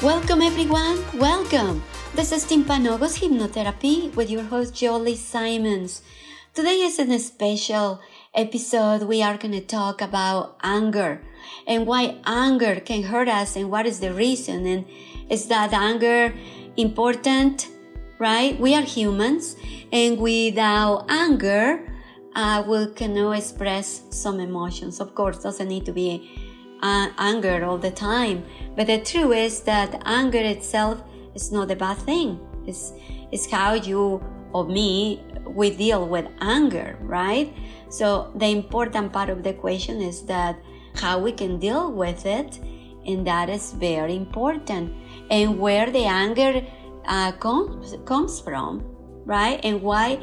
Welcome, 0.00 0.42
everyone. 0.42 1.02
Welcome. 1.18 1.82
This 2.14 2.30
is 2.30 2.44
Timpanogos 2.44 3.18
Hypnotherapy 3.18 4.14
with 4.14 4.30
your 4.30 4.44
host, 4.44 4.74
Yoli 4.74 5.16
Simons. 5.16 6.02
Today 6.54 6.82
is 6.82 7.00
a 7.00 7.18
special 7.18 8.00
episode. 8.32 9.02
We 9.02 9.24
are 9.24 9.36
going 9.36 9.58
to 9.58 9.60
talk 9.60 10.00
about 10.00 10.56
anger 10.62 11.20
and 11.66 11.84
why 11.84 12.14
anger 12.24 12.78
can 12.78 13.02
hurt 13.02 13.26
us 13.26 13.56
and 13.56 13.72
what 13.72 13.86
is 13.86 13.98
the 13.98 14.14
reason. 14.14 14.66
And 14.66 14.84
is 15.28 15.46
that 15.46 15.72
anger 15.72 16.32
important? 16.76 17.66
Right? 18.20 18.56
We 18.60 18.76
are 18.76 18.82
humans 18.82 19.56
and 19.90 20.20
without 20.20 21.06
anger, 21.08 21.84
uh, 22.36 22.62
we 22.68 22.86
cannot 22.94 23.32
express 23.32 24.02
some 24.10 24.38
emotions. 24.38 25.00
Of 25.00 25.16
course, 25.16 25.42
doesn't 25.42 25.66
need 25.66 25.86
to 25.86 25.92
be 25.92 26.47
uh, 26.82 27.08
anger 27.18 27.64
all 27.64 27.78
the 27.78 27.90
time. 27.90 28.44
But 28.76 28.86
the 28.86 28.98
truth 28.98 29.34
is 29.34 29.60
that 29.62 30.02
anger 30.04 30.38
itself 30.38 31.02
is 31.34 31.52
not 31.52 31.70
a 31.70 31.76
bad 31.76 31.98
thing. 31.98 32.40
It's, 32.66 32.92
it's 33.32 33.50
how 33.50 33.74
you 33.74 34.22
or 34.52 34.66
me 34.66 35.24
we 35.46 35.70
deal 35.70 36.06
with 36.06 36.26
anger, 36.40 36.96
right? 37.00 37.52
So 37.88 38.32
the 38.36 38.46
important 38.46 39.12
part 39.12 39.30
of 39.30 39.42
the 39.42 39.50
equation 39.50 40.00
is 40.00 40.22
that 40.26 40.58
how 40.94 41.18
we 41.18 41.32
can 41.32 41.58
deal 41.58 41.92
with 41.92 42.26
it, 42.26 42.58
and 43.06 43.26
that 43.26 43.48
is 43.48 43.72
very 43.72 44.16
important. 44.16 44.92
And 45.30 45.58
where 45.58 45.90
the 45.90 46.04
anger 46.04 46.64
uh, 47.06 47.32
comes 47.32 47.96
comes 48.04 48.40
from, 48.40 48.84
right? 49.24 49.60
And 49.64 49.82
why 49.82 50.20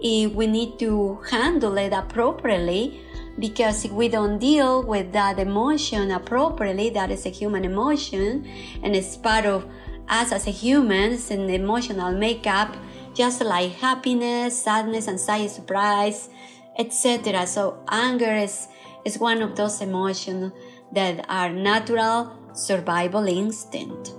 if 0.00 0.32
we 0.32 0.46
need 0.46 0.78
to 0.78 1.18
handle 1.28 1.76
it 1.78 1.92
appropriately 1.92 3.00
because 3.38 3.84
if 3.84 3.92
we 3.92 4.08
don't 4.08 4.38
deal 4.38 4.82
with 4.82 5.12
that 5.12 5.38
emotion 5.38 6.10
appropriately 6.10 6.90
that 6.90 7.10
is 7.10 7.26
a 7.26 7.28
human 7.28 7.64
emotion 7.64 8.46
and 8.82 8.96
it's 8.96 9.16
part 9.16 9.46
of 9.46 9.64
us 10.08 10.32
as 10.32 10.46
a 10.46 10.50
humans 10.50 11.30
and 11.30 11.50
emotional 11.50 12.12
makeup 12.12 12.76
just 13.14 13.42
like 13.42 13.72
happiness 13.72 14.62
sadness 14.62 15.08
anxiety 15.08 15.48
surprise 15.48 16.30
etc 16.78 17.46
so 17.46 17.78
anger 17.88 18.34
is 18.34 18.68
is 19.04 19.18
one 19.18 19.42
of 19.42 19.56
those 19.56 19.80
emotions 19.80 20.52
that 20.92 21.24
are 21.28 21.50
natural 21.50 22.32
survival 22.52 23.26
instinct. 23.26 24.12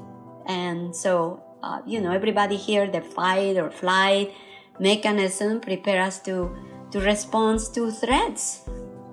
And 0.45 0.95
so 0.95 1.43
uh, 1.61 1.81
you 1.85 2.01
know 2.01 2.11
everybody 2.11 2.55
here 2.55 2.87
the 2.87 3.01
fight 3.01 3.57
or 3.57 3.69
flight 3.69 4.33
mechanism 4.79 5.59
prepares 5.59 6.07
us 6.07 6.19
to 6.23 6.55
to 6.91 6.99
respond 7.01 7.59
to 7.73 7.91
threats 7.91 8.67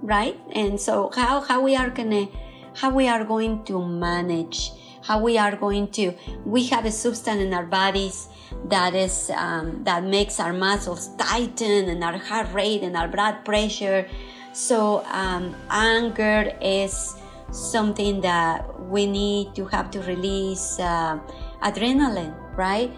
right? 0.07 0.39
And 0.55 0.81
so 0.81 1.11
how 1.15 1.41
how 1.41 1.61
we 1.61 1.77
are 1.77 1.91
gonna 1.91 2.29
how 2.75 2.91
we 2.91 3.09
are 3.09 3.25
going 3.25 3.65
to 3.65 3.85
manage 3.85 4.71
how 5.03 5.21
we 5.23 5.39
are 5.39 5.55
going 5.55 5.89
to 5.89 6.13
we 6.45 6.67
have 6.67 6.85
a 6.85 6.91
substance 6.91 7.41
in 7.41 7.55
our 7.55 7.65
bodies 7.65 8.29
that 8.65 8.95
is 8.95 9.31
um, 9.31 9.83
that 9.85 10.03
makes 10.03 10.41
our 10.41 10.53
muscles 10.53 11.15
tighten 11.17 11.89
and 11.89 12.03
our 12.03 12.19
heart 12.19 12.53
rate 12.53 12.83
and 12.83 12.97
our 12.97 13.09
blood 13.09 13.45
pressure. 13.45 14.09
So 14.53 15.05
um, 15.07 15.55
anger 15.71 16.53
is 16.61 17.15
something 17.53 18.21
that 18.23 18.65
we 18.89 19.07
need 19.07 19.55
to 19.55 19.67
have 19.67 19.91
to 19.93 20.01
release 20.03 20.79
uh, 20.81 21.19
adrenaline 21.63 22.35
right? 22.57 22.91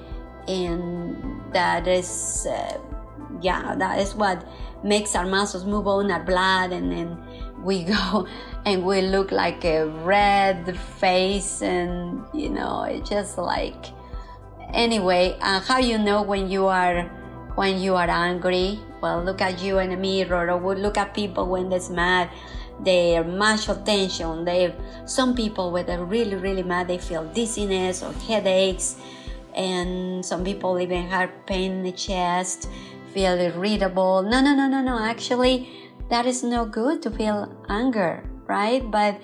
And 0.47 1.43
that 1.53 1.87
is 1.87 2.47
uh, 2.49 2.79
yeah 3.43 3.75
that 3.75 3.99
is 3.99 4.15
what 4.15 4.47
makes 4.83 5.15
our 5.15 5.27
muscles 5.27 5.65
move 5.65 5.87
on 5.87 6.11
our 6.11 6.23
blood 6.23 6.73
and 6.73 6.93
then 6.93 7.19
we 7.63 7.85
go 7.95 8.27
and 8.65 8.85
we 8.85 9.03
look 9.03 9.33
like 9.33 9.65
a 9.65 9.87
red 9.87 10.77
face 10.99 11.63
and 11.63 12.25
you 12.33 12.49
know 12.49 12.85
it's 12.85 13.09
just 13.09 13.39
like 13.39 13.87
anyway 14.73 15.37
uh, 15.41 15.61
how 15.61 15.79
you 15.79 15.99
know 15.99 16.23
when 16.23 16.51
you 16.51 16.67
are 16.67 17.11
when 17.55 17.81
you 17.81 17.97
are 17.97 18.09
angry? 18.09 18.79
Well 19.01 19.23
look 19.23 19.41
at 19.41 19.61
you 19.61 19.79
in 19.79 19.93
a 19.93 19.97
mirror 19.97 20.51
or 20.51 20.77
look 20.77 20.97
at 20.97 21.15
people 21.15 21.47
when 21.47 21.69
they're 21.69 21.91
mad 21.91 22.31
they're 22.81 23.25
muscle 23.25 23.75
tension 23.75 24.45
they 24.45 24.73
some 25.05 25.35
people 25.35 25.73
when 25.73 25.85
they're 25.87 26.05
really 26.05 26.37
really 26.37 26.63
mad 26.63 26.87
they 26.87 26.99
feel 26.99 27.25
dizziness 27.33 28.05
or 28.05 28.13
headaches 28.29 28.97
and 29.59 30.25
some 30.25 30.45
people 30.45 30.79
even 30.79 31.07
have 31.09 31.31
pain 31.45 31.73
in 31.73 31.83
the 31.83 31.93
chest, 31.93 32.69
feel 33.13 33.39
irritable. 33.39 34.23
No, 34.23 34.41
no, 34.41 34.55
no, 34.55 34.69
no, 34.69 34.83
no. 34.83 34.99
Actually, 34.99 35.69
that 36.11 36.27
is 36.27 36.43
no 36.43 36.65
good 36.65 37.03
to 37.03 37.11
feel 37.11 37.55
anger, 37.69 38.25
right? 38.47 38.89
But 38.91 39.21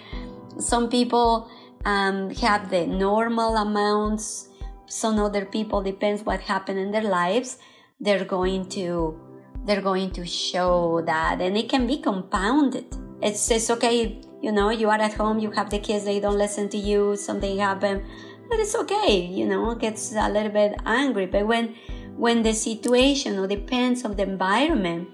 some 0.59 0.89
people 0.89 1.51
um, 1.85 2.31
have 2.31 2.71
the 2.71 2.87
normal 2.87 3.57
amounts. 3.57 4.49
Some 4.87 5.19
other 5.19 5.45
people 5.45 5.83
depends 5.83 6.23
what 6.23 6.41
happened 6.41 6.79
in 6.79 6.91
their 6.91 7.03
lives. 7.03 7.59
They're 8.01 8.25
going 8.25 8.69
to 8.71 9.21
they're 9.65 9.81
going 9.81 10.11
to 10.11 10.27
show 10.27 11.01
that, 11.07 11.41
and 11.41 11.57
it 11.57 11.71
can 11.71 11.87
be 11.87 11.99
compounded. 11.99 12.85
It's 13.23 13.51
it's 13.51 13.71
okay, 13.71 14.21
you 14.43 14.53
know. 14.53 14.69
You 14.71 14.91
are 14.91 15.01
at 15.01 15.15
home. 15.15 15.39
You 15.39 15.51
have 15.53 15.71
the 15.71 15.79
kids. 15.79 16.05
They 16.05 16.21
don't 16.21 16.37
listen 16.37 16.69
to 16.71 16.77
you. 16.77 17.17
Something 17.17 17.59
happened 17.59 18.05
but 18.49 18.59
it's 18.61 18.75
okay 18.75 19.25
you 19.25 19.47
know 19.47 19.75
gets 19.75 20.13
a 20.15 20.29
little 20.29 20.53
bit 20.53 20.75
angry 20.85 21.27
but 21.27 21.47
when 21.47 21.75
when 22.17 22.43
the 22.43 22.53
situation 22.53 23.39
or 23.39 23.47
depends 23.47 24.05
on 24.05 24.17
the 24.17 24.23
environment 24.23 25.09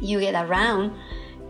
you 0.00 0.20
get 0.20 0.34
around 0.34 0.92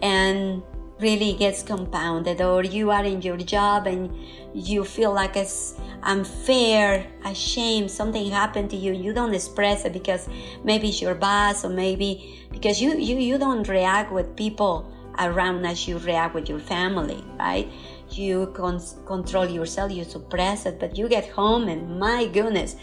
and 0.03 0.63
really 1.01 1.33
gets 1.33 1.63
compounded 1.63 2.41
or 2.41 2.63
you 2.63 2.91
are 2.91 3.05
in 3.05 3.21
your 3.23 3.37
job 3.37 3.87
and 3.87 4.11
you 4.55 4.85
feel 4.85 5.13
like 5.13 5.37
it's 5.37 5.75
unfair 6.05 7.07
ashamed 7.25 7.91
something 7.91 8.31
happened 8.31 8.71
to 8.71 8.77
you 8.77 8.93
you 8.93 9.13
don't 9.13 9.35
express 9.35 9.85
it 9.85 9.93
because 9.93 10.29
maybe 10.65 10.89
it's 10.89 11.03
your 11.03 11.15
boss 11.15 11.65
or 11.65 11.71
maybe 11.71 12.47
because 12.51 12.81
you 12.81 12.97
you, 12.97 13.17
you 13.17 13.39
don't 13.39 13.69
react 13.69 14.13
with 14.13 14.37
people 14.37 14.93
around 15.19 15.65
as 15.67 15.89
you 15.89 15.99
react 15.99 16.35
with 16.35 16.49
your 16.49 16.61
family 16.61 17.25
right 17.39 17.69
you 18.17 18.53
con- 18.55 18.81
control 19.07 19.47
yourself, 19.47 19.93
you 19.93 20.05
suppress 20.05 20.67
it, 20.67 20.79
but 20.79 20.97
you 20.97 21.09
get 21.09 21.29
home 21.29 21.69
and 21.69 21.99
my 21.99 22.27
goodness, 22.27 22.77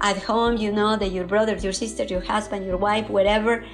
at 0.00 0.16
home 0.18 0.56
you 0.56 0.72
know 0.72 0.96
that 0.96 1.12
your 1.12 1.26
brother, 1.26 1.54
your 1.56 1.72
sister, 1.72 2.04
your 2.04 2.20
husband, 2.20 2.66
your 2.66 2.76
wife, 2.76 3.08
whatever, 3.08 3.64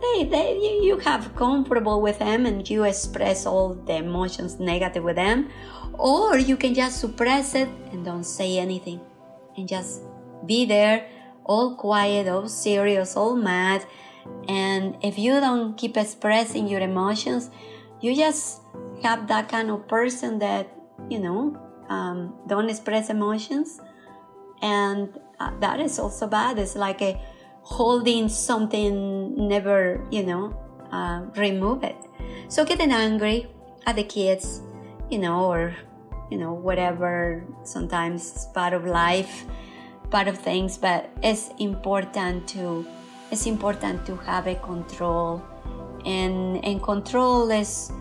they, 0.00 0.24
they 0.24 0.56
you 0.82 0.98
have 0.98 1.34
comfortable 1.36 2.00
with 2.00 2.18
them 2.18 2.46
and 2.46 2.68
you 2.68 2.84
express 2.84 3.46
all 3.46 3.74
the 3.74 3.96
emotions 3.96 4.58
negative 4.58 5.04
with 5.04 5.16
them, 5.16 5.48
or 5.94 6.38
you 6.38 6.56
can 6.56 6.74
just 6.74 7.00
suppress 7.00 7.54
it 7.54 7.68
and 7.92 8.04
don't 8.04 8.24
say 8.24 8.58
anything 8.58 9.00
and 9.56 9.68
just 9.68 10.02
be 10.46 10.64
there, 10.64 11.06
all 11.44 11.76
quiet, 11.76 12.28
all 12.28 12.48
serious, 12.48 13.16
all 13.16 13.36
mad. 13.36 13.84
And 14.48 14.96
if 15.02 15.18
you 15.18 15.32
don't 15.40 15.76
keep 15.76 15.96
expressing 15.96 16.68
your 16.68 16.80
emotions, 16.80 17.50
you 18.00 18.14
just 18.14 18.60
have 19.02 19.28
that 19.28 19.48
kind 19.48 19.70
of 19.70 19.86
person 19.88 20.38
that 20.38 20.68
you 21.08 21.18
know 21.18 21.56
um, 21.88 22.34
don't 22.46 22.68
express 22.68 23.10
emotions. 23.10 23.80
And 24.62 25.18
uh, 25.38 25.58
that 25.60 25.80
is 25.80 25.98
also 25.98 26.26
bad. 26.26 26.58
It's 26.58 26.76
like 26.76 27.00
a 27.02 27.20
holding 27.62 28.28
something 28.28 29.48
never 29.48 30.06
you 30.10 30.24
know 30.24 30.56
uh, 30.92 31.26
remove 31.36 31.84
it. 31.84 31.96
So 32.48 32.64
getting 32.64 32.92
angry 32.92 33.48
at 33.86 33.96
the 33.96 34.04
kids 34.04 34.62
you 35.10 35.18
know 35.18 35.46
or 35.46 35.74
you 36.30 36.38
know 36.38 36.52
whatever 36.52 37.44
sometimes 37.64 38.46
part 38.54 38.72
of 38.72 38.84
life 38.84 39.44
part 40.10 40.28
of 40.28 40.38
things 40.38 40.76
but 40.76 41.10
it's 41.22 41.50
important 41.58 42.46
to 42.46 42.86
it's 43.30 43.46
important 43.46 44.04
to 44.06 44.16
have 44.16 44.46
a 44.46 44.56
control. 44.56 45.42
And 46.04 46.64
and 46.64 46.82
control 46.82 47.50
is 47.50 47.92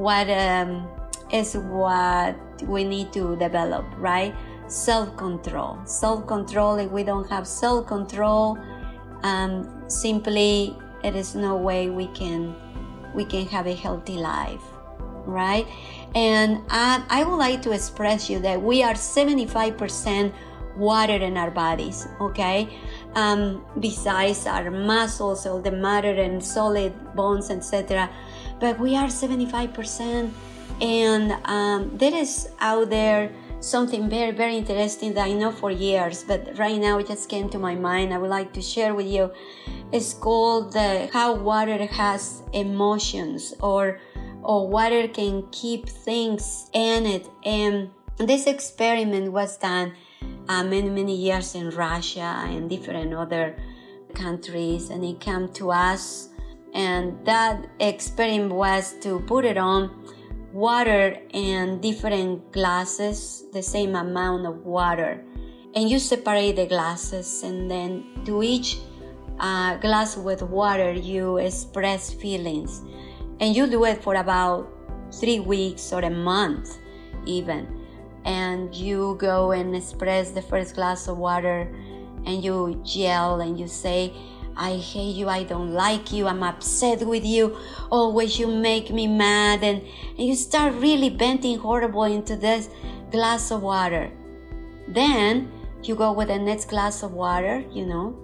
what 0.00 0.30
um, 0.30 0.88
is 1.32 1.56
what 1.56 2.36
we 2.62 2.84
need 2.84 3.12
to 3.12 3.36
develop, 3.36 3.84
right? 3.98 4.34
Self 4.66 5.16
control. 5.16 5.78
Self 5.84 6.26
control, 6.26 6.76
if 6.76 6.90
we 6.90 7.04
don't 7.04 7.28
have 7.28 7.46
self 7.46 7.86
control, 7.86 8.58
um, 9.22 9.68
simply 9.88 10.76
it 11.04 11.14
is 11.14 11.34
no 11.34 11.56
way 11.56 11.90
we 11.90 12.06
can 12.08 12.54
we 13.14 13.24
can 13.24 13.46
have 13.46 13.66
a 13.66 13.74
healthy 13.74 14.16
life 14.16 14.62
right 15.26 15.66
and 16.14 16.62
I, 16.70 17.02
I 17.08 17.24
would 17.24 17.36
like 17.36 17.62
to 17.62 17.72
express 17.72 18.30
you 18.30 18.38
that 18.40 18.60
we 18.60 18.82
are 18.82 18.94
75% 18.94 20.32
water 20.76 21.14
in 21.14 21.36
our 21.36 21.50
bodies 21.50 22.06
okay 22.20 22.68
um, 23.14 23.64
besides 23.80 24.46
our 24.46 24.70
muscles 24.70 25.46
all 25.46 25.60
the 25.60 25.72
matter 25.72 26.12
and 26.12 26.42
solid 26.42 26.92
bones 27.14 27.50
etc 27.50 28.08
but 28.60 28.78
we 28.78 28.96
are 28.96 29.08
75% 29.08 30.30
and 30.80 31.32
um, 31.44 31.96
there 31.96 32.14
is 32.14 32.48
out 32.60 32.90
there 32.90 33.32
something 33.60 34.08
very 34.08 34.30
very 34.30 34.56
interesting 34.56 35.12
that 35.12 35.26
i 35.26 35.32
know 35.32 35.52
for 35.52 35.70
years 35.70 36.24
but 36.24 36.56
right 36.58 36.80
now 36.80 36.96
it 36.96 37.06
just 37.06 37.28
came 37.28 37.46
to 37.46 37.58
my 37.58 37.74
mind 37.74 38.14
i 38.14 38.16
would 38.16 38.30
like 38.30 38.54
to 38.54 38.62
share 38.62 38.94
with 38.94 39.06
you 39.06 39.30
it's 39.92 40.14
called 40.14 40.72
the 40.72 41.10
how 41.12 41.34
water 41.34 41.84
has 41.84 42.42
emotions 42.54 43.52
or 43.60 44.00
or 44.42 44.66
water 44.66 45.06
can 45.08 45.46
keep 45.52 45.86
things 45.86 46.70
in 46.72 47.04
it 47.04 47.28
and 47.44 47.90
this 48.16 48.46
experiment 48.46 49.30
was 49.30 49.58
done 49.58 49.92
uh, 50.48 50.64
many 50.64 50.88
many 50.90 51.14
years 51.14 51.54
in 51.54 51.70
Russia 51.70 52.44
and 52.48 52.68
different 52.68 53.14
other 53.14 53.56
countries, 54.14 54.90
and 54.90 55.04
it 55.04 55.20
came 55.20 55.48
to 55.52 55.70
us. 55.70 56.29
And 56.74 57.24
that 57.26 57.66
experiment 57.80 58.52
was 58.52 58.94
to 59.00 59.20
put 59.20 59.44
it 59.44 59.56
on 59.56 59.90
water 60.52 61.16
in 61.30 61.80
different 61.80 62.52
glasses, 62.52 63.44
the 63.52 63.62
same 63.62 63.94
amount 63.94 64.46
of 64.46 64.64
water, 64.64 65.22
and 65.74 65.88
you 65.88 65.98
separate 65.98 66.56
the 66.56 66.66
glasses, 66.66 67.42
and 67.42 67.70
then 67.70 68.04
to 68.24 68.42
each 68.42 68.78
uh, 69.38 69.76
glass 69.76 70.16
with 70.16 70.42
water 70.42 70.92
you 70.92 71.38
express 71.38 72.12
feelings, 72.12 72.82
and 73.40 73.54
you 73.54 73.66
do 73.66 73.84
it 73.84 74.02
for 74.02 74.16
about 74.16 74.68
three 75.12 75.40
weeks 75.40 75.92
or 75.92 76.00
a 76.00 76.10
month, 76.10 76.78
even. 77.26 77.76
And 78.24 78.74
you 78.74 79.16
go 79.18 79.52
and 79.52 79.74
express 79.74 80.30
the 80.30 80.42
first 80.42 80.74
glass 80.74 81.08
of 81.08 81.16
water 81.16 81.72
and 82.26 82.44
you 82.44 82.80
yell 82.84 83.40
and 83.40 83.58
you 83.58 83.66
say, 83.66 84.12
I 84.60 84.76
hate 84.76 85.16
you, 85.16 85.28
I 85.30 85.44
don't 85.44 85.72
like 85.72 86.12
you, 86.12 86.26
I'm 86.26 86.42
upset 86.42 87.06
with 87.06 87.24
you, 87.24 87.56
always 87.90 88.38
you 88.38 88.46
make 88.46 88.90
me 88.90 89.06
mad, 89.06 89.64
and, 89.64 89.80
and 90.18 90.28
you 90.28 90.34
start 90.34 90.74
really 90.74 91.08
venting 91.08 91.58
horrible 91.58 92.04
into 92.04 92.36
this 92.36 92.68
glass 93.10 93.50
of 93.50 93.62
water. 93.62 94.10
Then 94.86 95.50
you 95.82 95.94
go 95.94 96.12
with 96.12 96.28
the 96.28 96.38
next 96.38 96.68
glass 96.68 97.02
of 97.02 97.12
water, 97.14 97.64
you 97.72 97.86
know, 97.86 98.14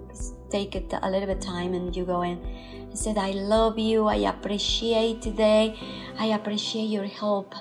take 0.50 0.77
it 0.77 0.93
a 1.03 1.11
little 1.11 1.27
bit 1.27 1.41
time 1.41 1.73
and 1.73 1.97
you 1.97 2.05
go 2.05 2.21
in 2.21 2.39
and 2.75 2.99
said, 2.99 3.17
I 3.17 3.31
love 3.31 3.79
you, 3.79 4.06
I 4.06 4.17
appreciate 4.29 5.23
today, 5.23 5.75
I 6.19 6.27
appreciate 6.27 6.91
your 6.91 7.06
help. 7.06 7.55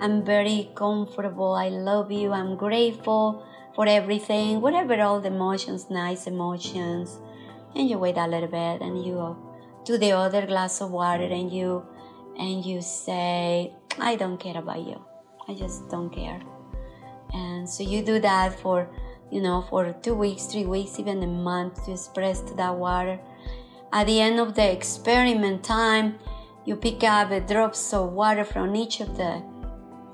I'm 0.00 0.24
very 0.24 0.70
comfortable. 0.74 1.52
I 1.52 1.68
love 1.68 2.10
you. 2.10 2.32
I'm 2.32 2.56
grateful 2.56 3.46
for 3.74 3.86
everything, 3.86 4.60
whatever 4.60 5.00
all 5.02 5.20
the 5.20 5.28
emotions, 5.28 5.90
nice 5.90 6.26
emotions. 6.26 7.18
And 7.74 7.88
you 7.88 7.98
wait 7.98 8.16
a 8.16 8.26
little 8.26 8.48
bit 8.48 8.80
and 8.82 9.04
you 9.04 9.36
to 9.84 9.98
the 9.98 10.12
other 10.12 10.46
glass 10.46 10.80
of 10.80 10.90
water 10.90 11.24
and 11.24 11.52
you 11.52 11.84
and 12.38 12.64
you 12.64 12.80
say, 12.80 13.74
I 13.98 14.16
don't 14.16 14.38
care 14.38 14.56
about 14.56 14.80
you. 14.80 15.00
I 15.48 15.54
just 15.54 15.88
don't 15.90 16.10
care. 16.10 16.40
And 17.32 17.68
so 17.68 17.82
you 17.82 18.02
do 18.02 18.18
that 18.20 18.58
for, 18.60 18.88
you 19.30 19.40
know, 19.40 19.62
for 19.62 19.94
two 20.02 20.14
weeks, 20.14 20.46
three 20.46 20.66
weeks, 20.66 20.98
even 20.98 21.22
a 21.22 21.26
month 21.26 21.84
to 21.86 21.92
express 21.92 22.40
to 22.42 22.54
that 22.54 22.74
water. 22.74 23.18
At 23.92 24.06
the 24.06 24.20
end 24.20 24.40
of 24.40 24.54
the 24.54 24.70
experiment 24.70 25.64
time, 25.64 26.18
you 26.64 26.76
pick 26.76 27.02
up 27.02 27.30
drops 27.46 27.92
of 27.92 28.12
water 28.12 28.44
from 28.44 28.76
each 28.76 29.00
of 29.00 29.16
the 29.16 29.42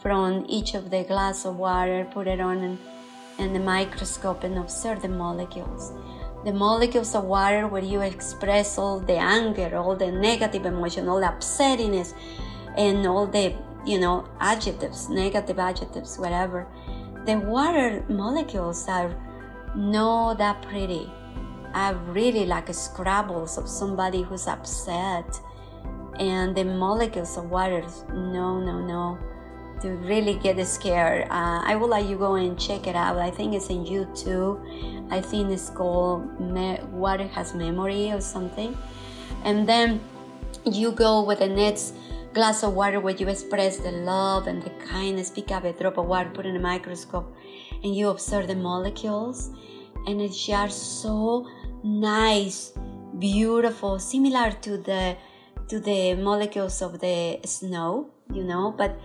from 0.00 0.46
each 0.49 0.75
of 0.75 0.90
the 0.90 1.02
glass 1.02 1.44
of 1.44 1.56
water, 1.56 2.06
put 2.12 2.28
it 2.28 2.40
on 2.40 2.58
in, 2.58 2.78
in 3.38 3.52
the 3.52 3.58
microscope 3.58 4.44
and 4.44 4.56
observe 4.56 5.02
the 5.02 5.08
molecules. 5.08 5.93
The 6.48 6.54
molecules 6.54 7.14
of 7.14 7.24
water 7.24 7.68
where 7.68 7.84
you 7.84 8.00
express 8.00 8.78
all 8.78 9.00
the 9.00 9.18
anger, 9.18 9.76
all 9.76 9.94
the 9.94 10.10
negative 10.10 10.64
emotion, 10.64 11.06
all 11.06 11.20
the 11.20 11.26
upsettiness, 11.26 12.14
and 12.74 13.06
all 13.06 13.26
the 13.26 13.54
you 13.84 14.00
know 14.00 14.26
adjectives, 14.40 15.10
negative 15.10 15.58
adjectives, 15.58 16.18
whatever. 16.18 16.66
The 17.26 17.36
water 17.36 18.02
molecules 18.08 18.88
are 18.88 19.14
not 19.76 20.38
that 20.38 20.62
pretty. 20.62 21.12
Are 21.74 21.94
really 22.16 22.46
like 22.46 22.72
scrabbles 22.72 23.58
of 23.58 23.68
somebody 23.68 24.22
who's 24.22 24.46
upset. 24.46 25.38
And 26.18 26.56
the 26.56 26.64
molecules 26.64 27.36
of 27.36 27.50
water, 27.50 27.84
no, 28.14 28.58
no, 28.58 28.80
no 28.80 29.18
to 29.82 29.90
really 29.90 30.34
get 30.34 30.64
scared. 30.66 31.28
Uh, 31.30 31.62
I 31.64 31.76
will 31.76 31.88
let 31.88 32.06
you 32.06 32.16
go 32.16 32.34
and 32.34 32.58
check 32.58 32.86
it 32.86 32.96
out. 32.96 33.16
I 33.19 33.30
think 33.30 33.54
it's 33.54 33.70
in 33.70 33.84
YouTube. 33.84 34.58
I 35.10 35.20
think 35.20 35.50
it's 35.50 35.70
called 35.70 36.40
Me- 36.40 36.80
Water 36.90 37.26
Has 37.28 37.54
Memory 37.54 38.12
or 38.12 38.20
something. 38.20 38.76
And 39.44 39.69
then 39.69 40.00
you 40.64 40.92
go 40.92 41.22
with 41.22 41.38
the 41.38 41.48
next 41.48 41.94
glass 42.34 42.62
of 42.62 42.75
water 42.75 43.00
where 43.00 43.14
you 43.14 43.28
express 43.28 43.78
the 43.78 43.90
love 43.90 44.46
and 44.46 44.62
the 44.62 44.70
kindness, 44.86 45.30
pick 45.30 45.50
up 45.50 45.64
a 45.64 45.72
drop 45.72 45.98
of 45.98 46.06
water, 46.06 46.30
put 46.30 46.46
in 46.46 46.56
a 46.56 46.60
microscope, 46.60 47.34
and 47.82 47.94
you 47.94 48.08
observe 48.08 48.48
the 48.48 48.54
molecules. 48.54 49.50
And 50.06 50.20
it's 50.20 50.46
just 50.46 51.02
so 51.02 51.46
nice, 51.82 52.72
beautiful, 53.19 53.98
similar 53.98 54.52
to 54.62 54.78
the 54.78 55.16
to 55.69 55.78
the 55.78 56.14
molecules 56.14 56.80
of 56.80 56.98
the 56.98 57.40
snow, 57.44 58.08
you 58.32 58.42
know, 58.42 58.75
but 58.76 58.98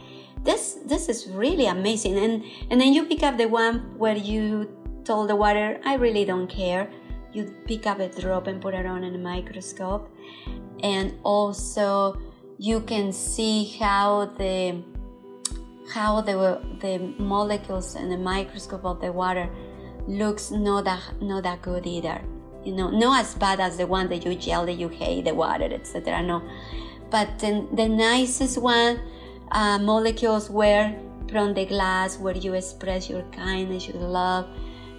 this 0.43 0.79
this 0.85 1.09
is 1.09 1.27
really 1.27 1.67
amazing. 1.67 2.17
And 2.17 2.43
and 2.69 2.79
then 2.79 2.93
you 2.93 3.05
pick 3.05 3.23
up 3.23 3.37
the 3.37 3.47
one 3.47 3.97
where 3.97 4.15
you 4.15 4.69
told 5.03 5.29
the 5.29 5.35
water 5.35 5.79
i 5.85 5.95
really 5.95 6.25
don't 6.25 6.47
care. 6.47 6.89
You 7.33 7.53
pick 7.65 7.87
up 7.87 7.99
a 7.99 8.09
drop 8.09 8.47
and 8.47 8.61
put 8.61 8.73
it 8.73 8.85
on 8.85 9.03
in 9.03 9.15
a 9.15 9.17
microscope. 9.17 10.09
And 10.81 11.17
also 11.23 12.17
you 12.57 12.81
can 12.81 13.11
see 13.11 13.75
how 13.79 14.25
the 14.37 14.83
how 15.89 16.21
the 16.21 16.61
the 16.79 16.99
molecules 17.17 17.95
in 17.95 18.09
the 18.09 18.17
microscope 18.17 18.85
of 18.85 19.01
the 19.01 19.11
water 19.11 19.49
looks 20.07 20.51
not 20.51 20.85
that 20.85 21.01
not 21.21 21.43
that 21.43 21.61
good 21.61 21.87
either. 21.87 22.21
You 22.63 22.73
know 22.73 22.89
not 22.89 23.21
as 23.21 23.35
bad 23.35 23.59
as 23.59 23.77
the 23.77 23.87
one 23.87 24.09
that 24.09 24.25
you 24.25 24.35
that 24.35 24.77
you 24.77 24.89
hate 24.89 25.25
the 25.25 25.33
water 25.33 25.69
etc 25.71 26.21
no. 26.21 26.41
But 27.09 27.37
the, 27.39 27.67
the 27.73 27.87
nicest 27.87 28.57
one 28.57 28.99
uh, 29.53 29.77
molecules 29.79 30.49
were 30.49 30.93
from 31.29 31.53
the 31.53 31.65
glass 31.65 32.17
where 32.19 32.35
you 32.35 32.53
express 32.53 33.09
your 33.09 33.23
kindness, 33.31 33.87
your 33.87 34.01
love, 34.01 34.47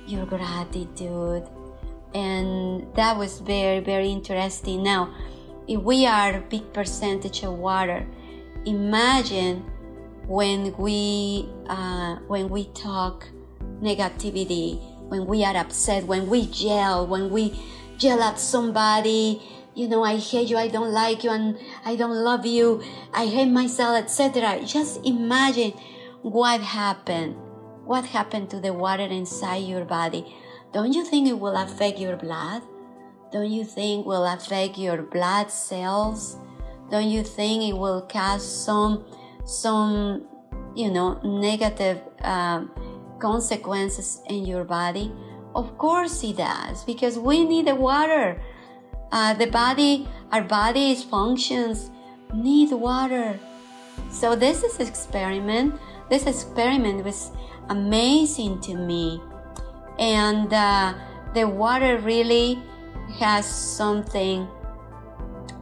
your 0.07 0.27
gratitude. 0.27 1.47
And 2.15 2.87
that 2.95 3.17
was 3.17 3.41
very, 3.41 3.81
very 3.81 4.09
interesting. 4.11 4.83
Now, 4.83 5.13
if 5.67 5.81
we 5.81 6.07
are 6.07 6.37
a 6.37 6.41
big 6.41 6.73
percentage 6.73 7.43
of 7.43 7.55
water, 7.55 8.07
imagine 8.65 9.65
when 10.27 10.75
we 10.77 11.49
uh, 11.67 12.17
when 12.29 12.49
we 12.49 12.67
talk 12.67 13.27
negativity, 13.83 14.81
when 15.09 15.27
we 15.27 15.45
are 15.45 15.57
upset, 15.57 16.05
when 16.05 16.29
we 16.29 16.41
yell, 16.41 17.07
when 17.07 17.31
we 17.31 17.59
yell 17.99 18.23
at 18.23 18.39
somebody, 18.39 19.43
you 19.75 19.89
know, 19.89 20.05
I 20.05 20.17
hate 20.17 20.49
you, 20.49 20.57
I 20.57 20.69
don't 20.69 20.93
like 20.93 21.25
you, 21.25 21.31
and 21.31 21.59
I 21.85 21.97
don't 21.97 22.17
love 22.17 22.47
you, 22.47 22.83
I 23.13 23.27
hate 23.27 23.51
myself, 23.51 23.99
etc. 23.99 24.61
Just 24.65 25.05
imagine 25.05 25.73
what 26.23 26.61
happened. 26.61 27.37
What 27.85 28.07
happened 28.07 28.49
to 28.51 28.61
the 28.61 28.73
water 28.73 29.03
inside 29.03 29.65
your 29.65 29.85
body? 29.85 30.35
Don't 30.73 30.93
you 30.93 31.05
think 31.05 31.29
it 31.29 31.39
will 31.39 31.57
affect 31.57 31.99
your 31.99 32.17
blood? 32.17 32.63
Don't 33.31 33.51
you 33.51 33.65
think 33.65 34.07
will 34.07 34.25
affect 34.25 34.79
your 34.79 35.03
blood 35.03 35.51
cells? 35.51 36.39
Don't 36.91 37.11
you 37.11 37.23
think 37.23 37.65
it 37.65 37.77
will 37.77 38.03
cause 38.03 38.43
some 38.45 39.05
some 39.45 40.27
you 40.75 40.91
know 40.91 41.21
negative 41.23 42.01
um, 42.23 42.71
consequences 43.19 44.23
in 44.29 44.47
your 44.47 44.65
body? 44.65 45.13
Of 45.55 45.77
course 45.79 46.23
it 46.25 46.39
does 46.39 46.85
because 46.85 47.19
we 47.19 47.45
need 47.45 47.67
the 47.67 47.75
water 47.75 48.41
uh, 49.15 49.33
the 49.33 49.47
body, 49.47 50.09
our 50.33 50.43
body's 50.43 51.05
functions 51.05 51.91
need 52.35 52.73
water. 52.73 53.39
So 54.11 54.35
this 54.35 54.65
is 54.65 54.81
experiment. 54.81 55.79
This 56.11 56.27
experiment 56.27 57.05
was 57.05 57.31
amazing 57.69 58.61
to 58.63 58.75
me, 58.75 59.23
and 60.01 60.53
uh, 60.53 60.95
the 61.33 61.47
water 61.47 61.99
really 61.99 62.61
has 63.21 63.47
something. 63.47 64.49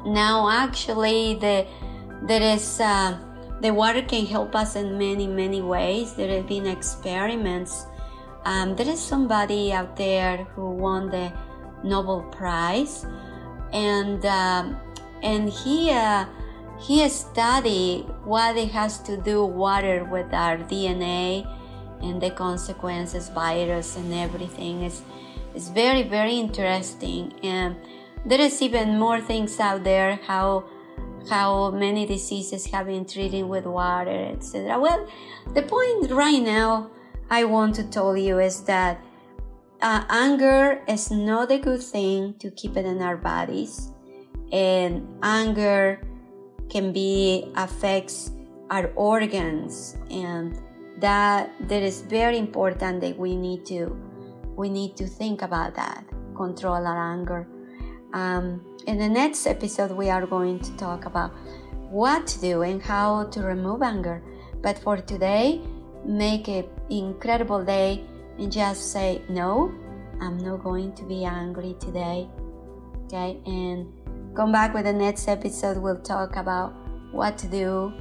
Now, 0.06 0.48
actually, 0.48 1.34
the 1.34 1.66
there 2.22 2.42
is 2.42 2.80
uh, 2.80 3.18
the 3.60 3.70
water 3.70 4.00
can 4.00 4.24
help 4.24 4.56
us 4.56 4.76
in 4.76 4.96
many 4.96 5.26
many 5.26 5.60
ways. 5.60 6.14
There 6.14 6.34
have 6.36 6.48
been 6.48 6.66
experiments. 6.66 7.84
Um, 8.46 8.74
there 8.76 8.88
is 8.88 8.98
somebody 8.98 9.72
out 9.72 9.94
there 9.96 10.38
who 10.56 10.70
won 10.70 11.10
the 11.10 11.30
Nobel 11.84 12.22
Prize 12.32 13.06
and 13.72 14.24
um, 14.26 14.76
and 15.22 15.48
he 15.48 15.90
uh, 15.90 16.26
he 16.78 17.08
studied 17.08 18.06
what 18.24 18.56
it 18.56 18.70
has 18.70 18.98
to 18.98 19.16
do 19.16 19.44
water 19.44 20.04
with 20.04 20.32
our 20.32 20.58
DNA 20.58 21.46
and 22.02 22.20
the 22.20 22.30
consequences, 22.30 23.28
virus 23.28 23.96
and 23.96 24.12
everything. 24.12 24.82
It's 24.82 25.02
it's 25.54 25.68
very 25.68 26.02
very 26.02 26.38
interesting, 26.38 27.32
and 27.42 27.76
there 28.26 28.40
is 28.40 28.60
even 28.62 28.98
more 28.98 29.20
things 29.20 29.58
out 29.60 29.84
there 29.84 30.18
how 30.26 30.64
how 31.28 31.70
many 31.70 32.04
diseases 32.04 32.66
have 32.66 32.86
been 32.86 33.04
treated 33.04 33.44
with 33.44 33.64
water, 33.64 34.30
etc. 34.32 34.78
Well, 34.78 35.06
the 35.54 35.62
point 35.62 36.10
right 36.10 36.42
now 36.42 36.90
I 37.30 37.44
want 37.44 37.74
to 37.76 37.84
tell 37.84 38.16
you 38.16 38.38
is 38.40 38.62
that 38.62 39.00
uh, 39.82 40.04
anger 40.08 40.82
is 40.88 41.10
not 41.10 41.50
a 41.50 41.58
good 41.58 41.82
thing 41.82 42.34
to 42.38 42.50
keep 42.52 42.76
it 42.76 42.86
in 42.86 43.02
our 43.02 43.16
bodies 43.16 43.90
and 44.52 45.06
anger 45.22 46.00
can 46.70 46.92
be 46.92 47.50
affects 47.56 48.30
our 48.70 48.90
organs 48.96 49.96
and 50.10 50.58
that 50.98 51.50
that 51.68 51.82
is 51.82 52.02
very 52.02 52.38
important 52.38 53.00
that 53.00 53.18
we 53.18 53.36
need 53.36 53.66
to 53.66 53.90
we 54.56 54.68
need 54.68 54.96
to 54.96 55.06
think 55.06 55.42
about 55.42 55.74
that, 55.74 56.04
control 56.36 56.86
our 56.86 57.12
anger. 57.12 57.46
Um, 58.12 58.64
in 58.86 58.98
the 58.98 59.08
next 59.08 59.46
episode, 59.46 59.90
we 59.92 60.10
are 60.10 60.26
going 60.26 60.60
to 60.60 60.76
talk 60.76 61.06
about 61.06 61.32
what 61.90 62.26
to 62.26 62.40
do 62.40 62.62
and 62.62 62.82
how 62.82 63.24
to 63.24 63.42
remove 63.42 63.82
anger. 63.82 64.22
But 64.60 64.78
for 64.78 64.96
today, 64.98 65.60
make 66.04 66.48
an 66.48 66.66
incredible 66.90 67.64
day 67.64 68.04
and 68.38 68.50
just 68.50 68.92
say, 68.92 69.22
No, 69.28 69.72
I'm 70.20 70.38
not 70.38 70.62
going 70.62 70.94
to 70.94 71.04
be 71.04 71.24
angry 71.24 71.76
today. 71.80 72.28
Okay, 73.04 73.40
and 73.46 73.92
come 74.34 74.52
back 74.52 74.74
with 74.74 74.84
the 74.84 74.92
next 74.92 75.28
episode. 75.28 75.76
We'll 75.76 76.00
talk 76.00 76.36
about 76.36 76.72
what 77.12 77.36
to 77.38 77.48
do 77.48 77.92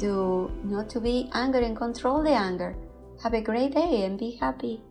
to 0.00 0.50
not 0.64 0.88
to 0.90 1.00
be 1.00 1.30
angry 1.34 1.64
and 1.64 1.76
control 1.76 2.22
the 2.22 2.30
anger. 2.30 2.74
Have 3.22 3.34
a 3.34 3.40
great 3.40 3.74
day 3.74 4.04
and 4.04 4.18
be 4.18 4.32
happy. 4.40 4.82